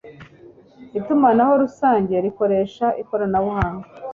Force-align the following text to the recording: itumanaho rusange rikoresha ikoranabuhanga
itumanaho 0.99 1.53
rusange 1.63 2.13
rikoresha 2.25 2.85
ikoranabuhanga 3.01 3.85